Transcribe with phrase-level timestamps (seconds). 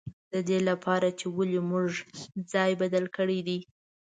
[0.33, 1.91] د دې له پاره چې ولې موږ
[2.53, 3.59] ځای بدل کړی دی.